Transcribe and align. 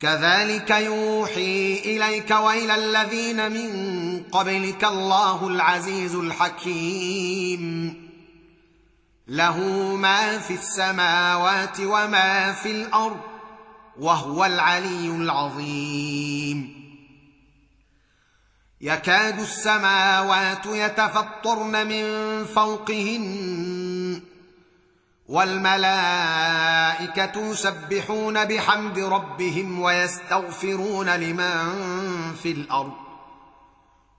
كذلك 0.00 0.70
يوحي 0.70 1.82
اليك 1.84 2.30
والى 2.30 2.74
الذين 2.74 3.52
من 3.52 3.70
قبلك 4.32 4.84
الله 4.84 5.46
العزيز 5.46 6.14
الحكيم 6.14 8.03
له 9.28 9.58
ما 9.96 10.38
في 10.38 10.54
السماوات 10.54 11.80
وما 11.80 12.52
في 12.52 12.70
الأرض 12.70 13.20
وهو 13.98 14.44
العلي 14.44 15.06
العظيم. 15.10 16.84
يكاد 18.80 19.40
السماوات 19.40 20.66
يتفطرن 20.66 21.86
من 21.86 22.44
فوقهن 22.44 24.22
والملائكة 25.28 26.70
يسبحون 27.50 28.44
بحمد 28.44 28.98
ربهم 28.98 29.80
ويستغفرون 29.80 31.08
لمن 31.10 32.34
في 32.42 32.52
الأرض. 32.52 33.03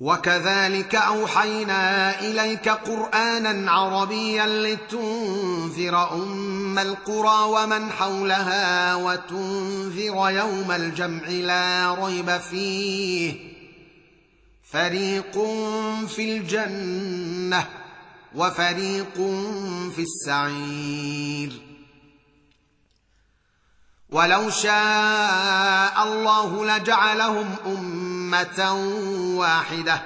وكذلك 0.00 0.94
أوحينا 0.94 2.20
إليك 2.20 2.68
قرآنا 2.68 3.72
عربيا 3.72 4.46
لتنذر 4.46 6.12
أم 6.12 6.78
القرى 6.78 7.44
ومن 7.44 7.90
حولها 7.90 8.94
وتنذر 8.94 10.30
يوم 10.30 10.72
الجمع 10.72 11.28
لا 11.28 11.94
ريب 12.04 12.38
فيه. 12.38 13.50
فريق 14.72 15.32
في 16.08 16.36
الجنة 16.36 17.66
وفريق 18.34 19.14
في 19.96 20.02
السعير. 20.02 21.52
ولو 24.10 24.50
شاء 24.50 26.02
الله 26.02 26.64
لجعلهم 26.64 27.56
أمة 27.66 28.09
واحدة. 29.36 30.02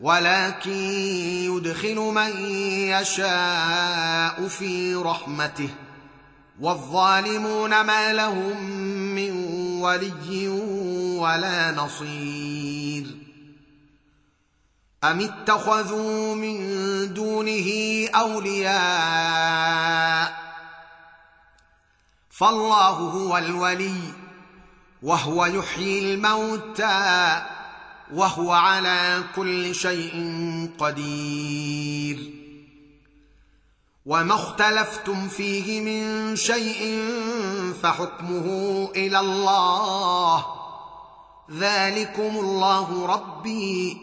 ولكن 0.00 0.70
يدخل 0.70 1.96
من 1.96 2.46
يشاء 2.88 4.48
في 4.48 4.94
رحمته. 4.94 5.68
والظالمون 6.60 7.80
ما 7.80 8.12
لهم 8.12 8.62
من 9.14 9.30
ولي 9.80 10.48
ولا 11.18 11.72
نصير. 11.72 13.06
أم 15.04 15.20
اتخذوا 15.20 16.34
من 16.34 16.58
دونه 17.14 17.68
أولياء؟ 18.14 18.72
فالله 22.30 22.88
هو 22.88 23.38
الولي. 23.38 24.00
وهو 25.02 25.46
يحيي 25.46 26.14
الموتى 26.14 27.42
وهو 28.14 28.52
على 28.52 29.24
كل 29.36 29.74
شيء 29.74 30.14
قدير. 30.78 32.30
وما 34.06 34.34
اختلفتم 34.34 35.28
فيه 35.28 35.80
من 35.80 36.36
شيء 36.36 37.08
فحكمه 37.82 38.88
إلى 38.96 39.20
الله. 39.20 40.46
ذلكم 41.50 42.38
الله 42.38 43.06
ربي 43.06 43.96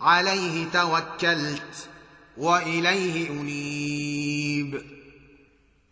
عليه 0.00 0.66
توكلت 0.72 1.88
وإليه 2.36 3.30
أنيب. 3.30 4.91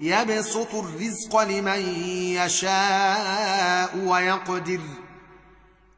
يبسط 0.00 0.74
الرزق 0.74 1.40
لمن 1.40 1.80
يشاء 2.36 3.96
ويقدر. 3.96 4.80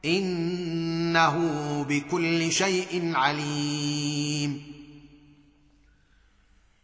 إنه 0.04 1.36
بكل 1.88 2.52
شيء 2.52 3.12
عليم. 3.14 4.72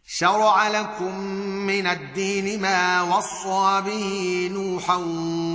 شرع 0.07 0.67
لكم 0.67 1.19
من 1.67 1.87
الدين 1.87 2.61
ما 2.61 3.01
وصى 3.01 3.81
به 3.85 4.49
نوحا 4.53 4.95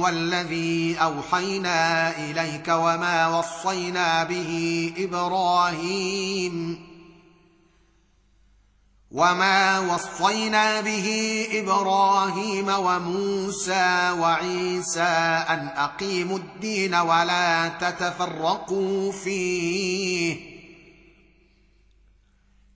والذي 0.05 0.97
أوحينا 0.97 2.11
إليك 2.19 2.69
وما 2.69 3.39
وصينا 3.39 4.25
به 4.25 4.93
إبراهيم. 4.99 6.94
وما 9.15 9.79
وصينا 9.79 10.81
به 10.81 11.09
إبراهيم 11.53 12.69
وموسى 12.69 14.11
وعيسى 14.19 15.03
ان 15.49 15.69
اقيموا 15.77 16.39
الدين 16.39 16.95
ولا 16.95 17.69
تتفرقوا 17.69 19.13
فيه 19.13 20.37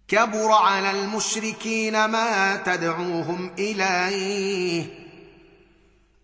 كبر 0.09 0.53
على 0.53 0.91
المشركين 0.91 2.05
ما 2.05 2.57
تدعوهم 2.57 3.51
اليه 3.59 4.87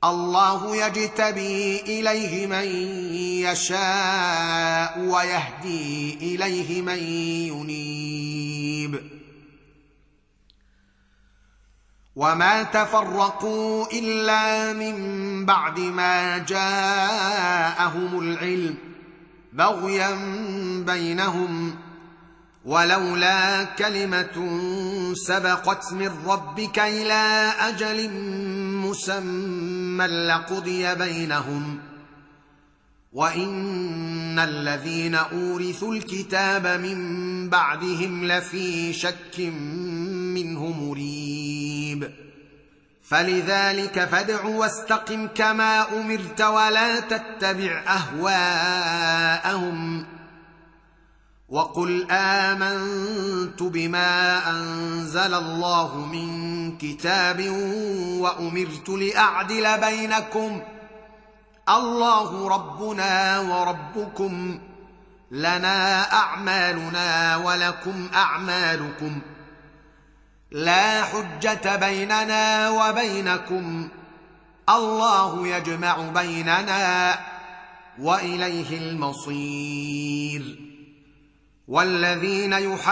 الله 0.05 0.77
يجتبي 0.77 1.81
اليه 1.81 2.47
من 2.47 2.69
يشاء 3.51 4.99
ويهدي 4.99 6.15
اليه 6.15 6.83
من 6.83 6.99
ينيب 7.49 9.14
وما 12.17 12.63
تفرقوا 12.63 13.87
الا 13.93 14.73
من 14.73 14.97
بعد 15.47 15.81
ما 15.81 16.39
جاءهم 16.39 18.19
العلم 18.19 18.75
بغيا 19.53 20.19
بينهم 20.87 21.75
ولولا 22.65 23.65
كلمه 23.65 24.49
سبقت 25.15 25.93
من 25.93 26.11
ربك 26.27 26.79
إلى 26.79 27.53
أجل 27.61 28.11
مسمى 28.85 30.07
لقضي 30.07 30.95
بينهم 30.95 31.79
وان 33.13 34.39
الذين 34.39 35.15
اورثوا 35.15 35.95
الكتاب 35.95 36.67
من 36.67 36.99
بعدهم 37.51 38.25
لفي 38.25 38.93
شك 38.93 39.41
منه 40.35 40.67
مريب 40.67 41.24
فلذلك 43.09 44.05
فادع 44.05 44.45
واستقم 44.45 45.27
كما 45.27 46.01
أمرت 46.01 46.41
ولا 46.41 47.01
تتبع 47.01 47.83
أهواءهم. 47.89 50.07
وقل 51.49 52.07
آمنت 52.11 53.63
بما 53.63 54.51
أنزل 54.51 55.35
الله 55.35 55.97
من 55.97 56.79
كتاب 56.79 57.49
وأمرت 58.21 58.89
لأعدل 58.89 59.81
بينكم. 59.81 60.63
الله 61.69 62.49
ربنا 62.49 63.39
وربكم. 63.39 64.59
لنا 65.31 66.13
أعمالنا 66.13 67.37
ولكم 67.37 68.09
أعمالكم. 68.15 69.21
لا 70.55 71.05
حجة 71.05 71.77
بيننا 71.77 72.71
وبينكم. 72.71 73.89
الله 74.69 75.49
يجمع 75.49 75.97
بيننا 75.97 77.19
وإليه 77.99 78.79
المصير. 78.79 80.59
والذين 81.69 82.53
يحاجون 82.53 82.87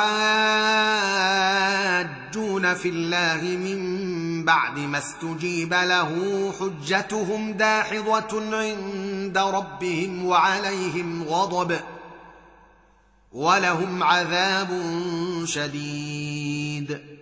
في 2.74 2.88
الله 2.88 3.42
من 3.42 4.44
بعد 4.44 4.78
ما 4.78 4.98
استجيب 4.98 5.74
له 5.74 6.52
حجتهم 6.60 7.52
داحضة 7.52 8.56
عند 8.56 9.38
ربهم 9.38 10.24
وعليهم 10.24 11.22
غضب 11.22 11.80
ولهم 13.32 14.02
عذاب 14.02 14.80
شديد. 15.44 17.21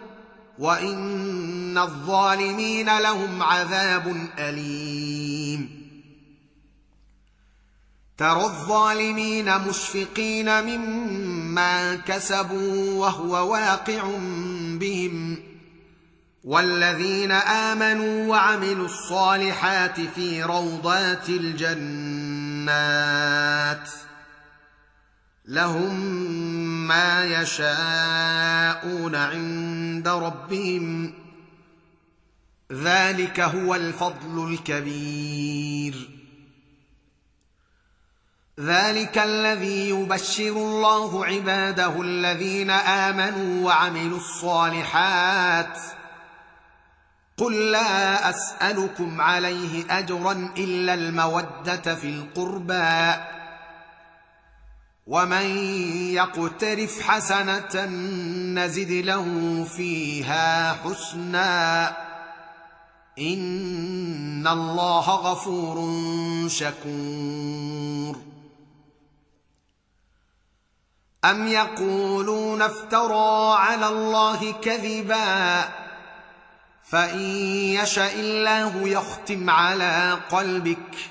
وان 0.59 1.77
الظالمين 1.77 2.99
لهم 2.99 3.43
عذاب 3.43 4.29
اليم. 4.39 5.81
ترى 8.17 8.43
الظالمين 8.43 9.57
مشفقين 9.57 10.63
مما 10.63 11.95
كسبوا 11.95 12.93
وهو 12.93 13.51
واقع 13.51 14.03
بهم. 14.79 15.37
والذين 16.43 17.31
امنوا 17.31 18.27
وعملوا 18.27 18.85
الصالحات 18.85 19.99
في 19.99 20.43
روضات 20.43 21.29
الجنات 21.29 22.61
لهم 25.45 25.95
ما 26.87 27.25
يشاءون 27.41 29.15
عند 29.15 30.07
ربهم. 30.07 31.13
ذلك 32.71 33.39
هو 33.39 33.75
الفضل 33.75 34.53
الكبير. 34.53 36.09
ذلك 38.59 39.17
الذي 39.17 39.89
يبشر 39.89 40.51
الله 40.51 41.25
عباده 41.25 42.01
الذين 42.01 42.69
آمنوا 42.69 43.65
وعملوا 43.65 44.17
الصالحات. 44.17 45.79
قل 47.37 47.71
لا 47.71 48.29
أسألكم 48.29 49.21
عليه 49.21 49.99
أجرا 49.99 50.51
إلا 50.57 50.93
المودة 50.93 51.95
في 51.95 52.09
القربى. 52.09 53.40
ومن 55.07 55.45
يقترف 56.13 57.01
حسنه 57.01 57.85
نزد 58.55 58.91
له 58.91 59.25
فيها 59.77 60.73
حسنا 60.73 61.87
ان 63.19 64.47
الله 64.47 65.09
غفور 65.09 65.77
شكور 66.49 68.21
ام 71.25 71.47
يقولون 71.47 72.61
افترى 72.61 73.55
على 73.57 73.87
الله 73.87 74.51
كذبا 74.51 75.69
فان 76.83 77.19
يشا 77.75 78.13
الله 78.13 78.87
يختم 78.87 79.49
على 79.49 80.19
قلبك 80.31 81.10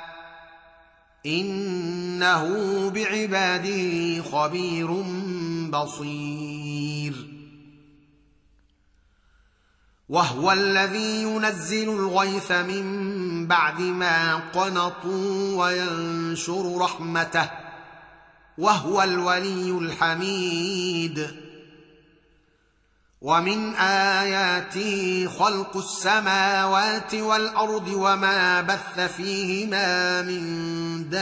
إنه 1.25 2.45
بعباده 2.89 4.21
خبير 4.23 4.91
بصير. 5.69 7.27
وهو 10.09 10.51
الذي 10.51 11.21
ينزل 11.21 11.89
الغيث 11.89 12.51
من 12.51 13.47
بعد 13.47 13.81
ما 13.81 14.35
قنطوا 14.35 15.65
وينشر 15.65 16.77
رحمته 16.77 17.49
وهو 18.57 19.03
الولي 19.03 19.71
الحميد. 19.71 21.50
ومن 23.21 23.75
آياته 23.75 25.29
خلق 25.39 25.77
السماوات 25.77 27.15
والأرض 27.15 27.87
وما 27.87 28.61
بث 28.61 28.99
فيهما 28.99 30.21
من 30.21 31.09
دابة 31.09 31.21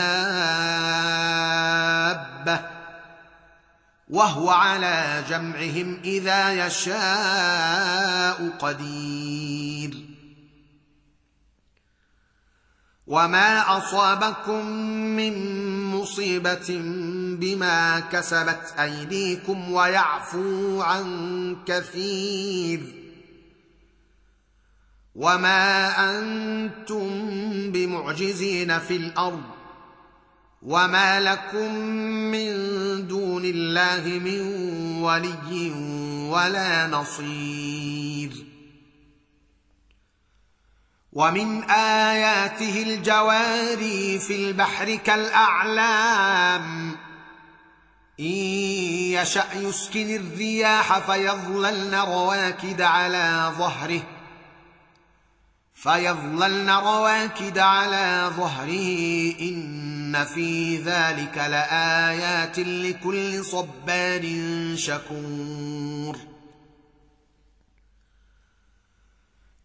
وهو 4.10 4.50
على 4.50 5.24
جمعهم 5.30 6.00
إذا 6.04 6.66
يشاء 6.66 8.50
قدير. 8.60 10.09
وما 13.10 13.78
اصابكم 13.78 14.66
من 15.18 15.34
مصيبه 15.86 16.82
بما 17.40 18.00
كسبت 18.00 18.74
ايديكم 18.80 19.72
ويعفو 19.72 20.82
عن 20.82 21.58
كثير 21.66 22.82
وما 25.16 25.90
أنتم 26.10 27.10
بمعجزين 27.72 28.80
في 28.80 28.96
الأرض 28.96 29.44
وما 30.62 31.20
لكم 31.20 31.76
من 32.32 32.54
دون 33.08 33.46
الله 33.46 34.20
من 34.20 34.42
ولي 35.02 35.72
ولا 36.30 36.88
نصير 36.88 37.99
ومن 41.14 41.64
آياته 41.70 42.84
الجواري 42.84 44.20
في 44.20 44.36
البحر 44.36 44.96
كالأعلام. 44.96 46.92
إن 48.20 48.26
يشأ 48.26 49.46
يسكن 49.56 50.16
الرياح 50.16 51.00
فيظللن 51.00 51.96
رواكد 51.96 52.82
على 52.82 53.54
ظهره. 53.58 54.02
فيظللن 55.74 56.70
رواكد 56.70 57.58
على 57.58 58.32
ظهره. 58.38 59.36
إن 59.42 60.26
في 60.26 60.78
ذلك 60.78 61.38
لآيات 61.38 62.60
لكل 62.60 63.46
صبار 63.46 64.36
شكور. 64.76 66.39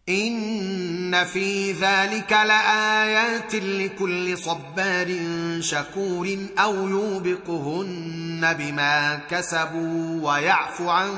ان 0.09 1.23
في 1.25 1.71
ذلك 1.71 2.31
لايات 2.31 3.55
لكل 3.55 4.37
صبار 4.37 5.17
شكور 5.59 6.37
أو 6.59 6.87
يوبقهن 6.87 8.55
بما 8.59 9.15
كسبوا 9.29 10.31
ويعفو 10.31 10.89
عن 10.89 11.11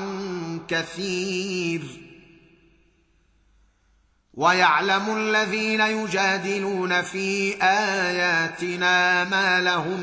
كثير 0.68 1.82
ويعلم 4.34 5.16
الذين 5.16 5.80
يجادلون 5.80 7.02
في 7.02 7.54
اياتنا 7.62 9.24
ما 9.24 9.60
لهم 9.60 10.00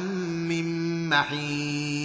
من 0.48 1.10
محيص 1.10 2.05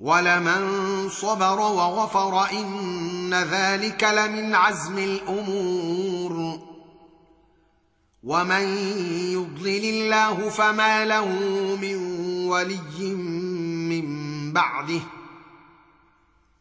ولمن 0.00 1.08
صبر 1.08 1.60
وغفر 1.60 2.50
إن 2.50 3.34
ذلك 3.34 4.04
لمن 4.04 4.54
عزم 4.54 4.98
الأمور. 4.98 6.58
ومن 8.22 8.62
يضلل 9.32 9.84
الله 9.84 10.48
فما 10.48 11.04
له 11.04 11.28
من 11.80 11.96
ولي 12.48 13.14
من 13.88 14.06
بعده. 14.52 15.00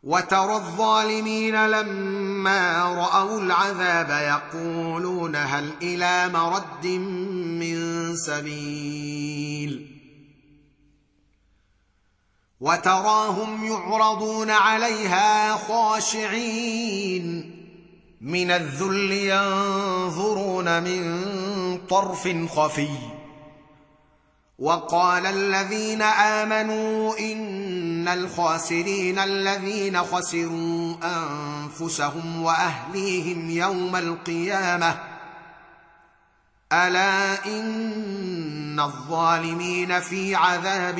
وترى 0.03 0.55
الظالمين 0.55 1.65
لما 1.67 2.83
رأوا 2.83 3.41
العذاب 3.41 4.09
يقولون 4.09 5.35
هل 5.35 5.71
إلى 5.81 6.29
مرد 6.33 6.87
من 7.59 8.15
سبيل؟ 8.15 9.96
وتراهم 12.61 13.65
يعرضون 13.65 14.49
عليها 14.49 15.55
خاشعين. 15.57 17.53
من 18.21 18.51
الذل 18.51 19.11
ينظرون 19.11 20.83
من 20.83 21.27
طرف 21.89 22.27
خفي. 22.55 22.89
وقال 24.59 25.25
الذين 25.25 26.01
آمنوا 26.01 27.19
إن 27.19 28.07
الخاسرين 28.07 29.19
الذين 29.19 30.03
خسروا 30.03 30.95
أنفسهم 31.03 32.43
وأهليهم 32.43 33.49
يوم 33.49 33.95
القيامة. 33.95 34.99
ألا 36.73 37.45
إن 37.45 38.79
الظالمين 38.79 39.99
في 39.99 40.35
عذاب 40.35 40.99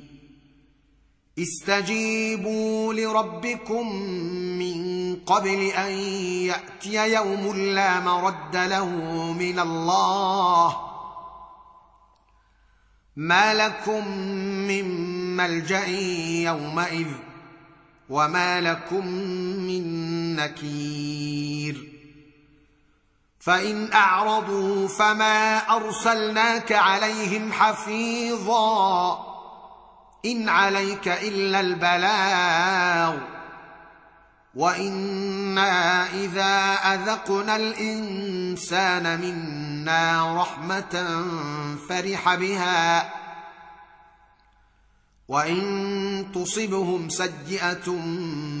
استجيبوا 1.41 2.93
لربكم 2.93 3.95
من 4.59 5.15
قبل 5.15 5.61
أن 5.61 5.91
يأتي 6.47 7.13
يوم 7.13 7.55
لا 7.55 7.99
مرد 7.99 8.55
له 8.55 8.85
من 9.33 9.59
الله 9.59 10.77
ما 13.15 13.53
لكم 13.53 14.07
من 14.67 14.85
ملجأ 15.37 15.87
يومئذ 16.47 17.07
وما 18.09 18.61
لكم 18.61 19.07
من 19.67 19.85
نكير 20.35 21.91
فإن 23.39 23.93
أعرضوا 23.93 24.87
فما 24.87 25.57
أرسلناك 25.57 26.71
عليهم 26.71 27.51
حفيظا 27.53 29.30
إن 30.25 30.49
عليك 30.49 31.07
إلا 31.07 31.59
البلاغ 31.59 33.17
وإنا 34.55 36.05
إذا 36.13 36.73
أذقنا 36.73 37.55
الإنسان 37.55 39.21
منا 39.21 40.35
رحمة 40.41 41.25
فرح 41.89 42.35
بها 42.35 43.11
وإن 45.27 46.27
تصبهم 46.35 47.09
سيئة 47.09 47.87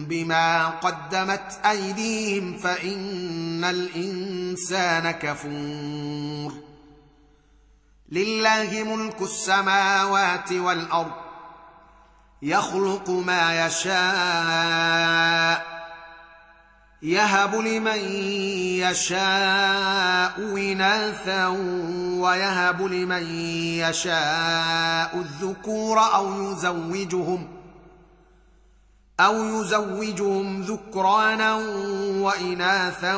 بما 0.07 0.67
قدمت 0.67 1.59
أيديهم 1.65 2.57
فإن 2.57 3.63
الإنسان 3.63 5.11
كفور 5.11 6.53
لله 8.11 8.83
ملك 8.83 9.21
السماوات 9.21 10.51
والأرض 10.51 11.30
يخلق 12.41 13.09
ما 13.09 13.65
يشاء 13.65 15.01
يهب 17.01 17.55
لمن 17.55 17.99
يشاء 18.79 20.39
إناثا 20.39 21.47
ويهب 22.19 22.81
لمن 22.81 23.23
يشاء 23.79 25.15
الذكور 25.17 25.99
أو 25.99 26.51
يزوجهم 26.51 27.47
أو 29.19 29.61
يزوجهم 29.61 30.61
ذكرانا 30.61 31.53
وإناثا 32.21 33.15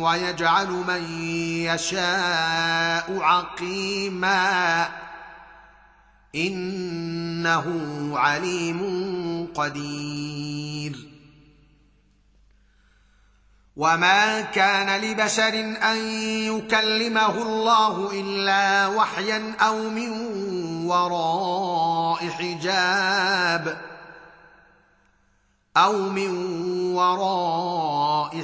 ويجعل 0.00 0.70
من 0.70 1.04
يشاء 1.64 3.18
عقيما. 3.20 4.88
إنه 6.34 7.66
عليم 8.18 8.80
قدير. 9.54 11.08
وما 13.78 14.40
كان 14.40 15.00
لبشر 15.00 15.54
أن 15.82 15.96
يكلمه 16.50 17.42
الله 17.42 18.10
إلا 18.20 18.86
وحيا 18.86 19.54
أو 19.60 19.90
من 19.90 20.10
وراء 20.86 22.28
حجاب 22.28 23.78
أو 25.76 25.92
من 26.08 26.32
وراء 26.94 27.97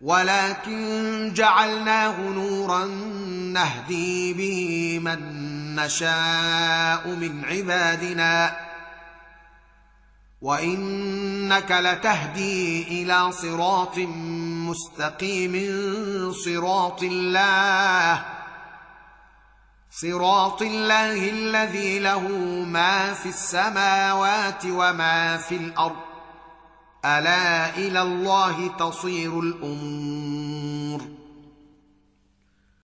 ولكن 0.00 1.32
جعلناه 1.34 2.20
نورا 2.20 2.84
نهدي 3.52 4.34
به 4.34 4.98
من 5.02 5.20
نشاء 5.74 7.08
من 7.08 7.44
عبادنا. 7.44 8.56
وإنك 10.42 11.70
لتهدي 11.70 12.82
إلى 13.02 13.32
صراط 13.32 13.98
مستقيم 14.68 15.54
صراط 16.32 17.02
الله. 17.02 18.24
صراط 19.90 20.62
الله 20.62 21.30
الذي 21.30 21.98
له 21.98 22.28
ما 22.64 23.14
في 23.14 23.28
السماوات 23.28 24.64
وما 24.64 25.36
في 25.36 25.54
الأرض. 25.56 26.07
ألا 27.04 27.76
إلى 27.76 28.02
الله 28.02 28.66
تصير 28.78 29.40
الأمور 29.40 31.17